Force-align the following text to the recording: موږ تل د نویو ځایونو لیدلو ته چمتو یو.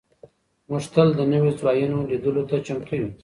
موږ 0.69 0.83
تل 0.93 1.07
د 1.15 1.19
نویو 1.31 1.49
ځایونو 1.61 1.97
لیدلو 2.09 2.43
ته 2.49 2.55
چمتو 2.65 2.93
یو. 2.99 3.09